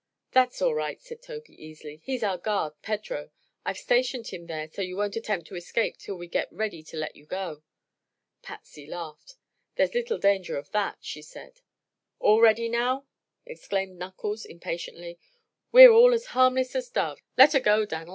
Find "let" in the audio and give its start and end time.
6.97-7.15, 17.37-17.53